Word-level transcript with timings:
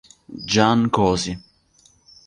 Jan 0.53 0.81
Kosi 0.95 1.37